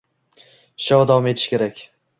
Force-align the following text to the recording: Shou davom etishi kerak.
Shou 0.87 1.03
davom 1.13 1.31
etishi 1.35 1.55
kerak. 1.57 1.89